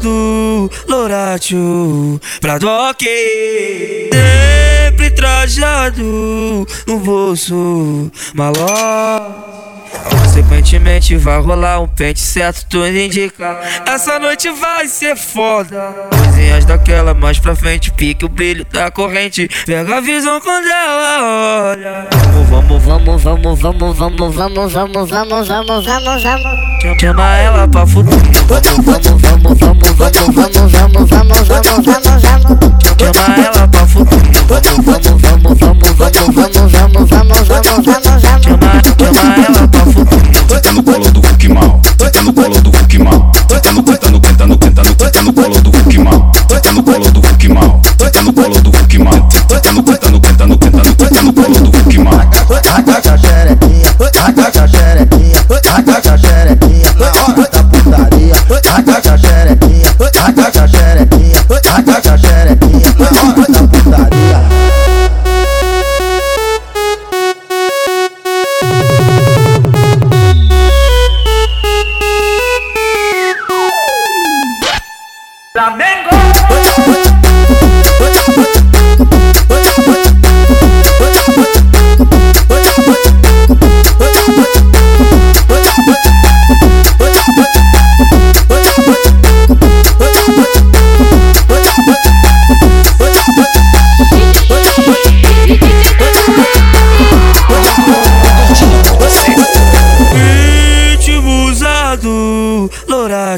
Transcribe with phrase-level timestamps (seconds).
[0.00, 4.10] usado, Loratio, pra doque.
[4.12, 9.50] Sempre trajado no bolso, malote.
[10.08, 16.08] Consequentemente vai rolar um pente certo, tudo indica Essa noite vai ser foda
[16.40, 21.70] Coisinhas daquela mais pra frente Pique o brilho da corrente Pega a visão quando ela
[21.70, 22.08] olha
[22.48, 28.04] Vamos, vamos, vamos, vamos, vamos, vamos, vamos, vamos, vamos, vamos, vamos Chama ela pra Vamos,
[28.04, 31.82] vamos, vamos, vamos, vamos, vamos, vamos, vamos, vamos, vamos,
[32.22, 32.58] vamos
[32.96, 33.59] Chama ela
[79.86, 80.09] What?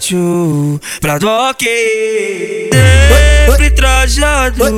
[0.00, 2.70] Loratio, pra doque.
[3.46, 4.70] Sempre trajado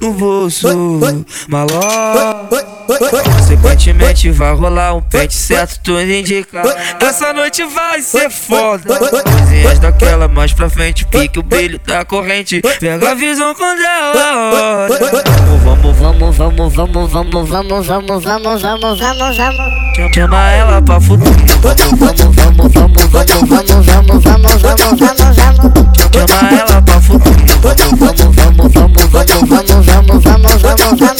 [0.00, 1.00] no bolso,
[1.48, 2.74] malote.
[2.86, 6.62] Consequentemente vai rolar um pente certo, tudo indica
[7.00, 12.60] Essa noite vai ser foda Coisinhas daquela mais pra frente Pique o brilho da corrente
[12.78, 14.98] Pega a visão quando ela olha
[15.64, 21.30] Vamos, vamos, vamos, vamos, vamos, vamos, vamos, vamos, vamos, vamos, vamos Chama ela pra futuro
[21.62, 23.13] Vamos, vamos, vamos, vamos, vamos, vamos,
[30.06, 31.13] 莫烦莫烦莫烦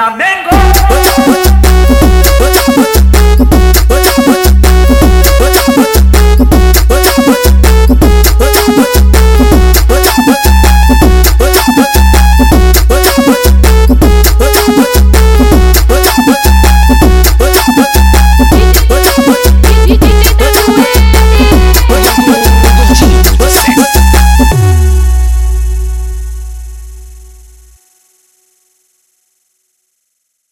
[0.00, 1.59] Flamengo!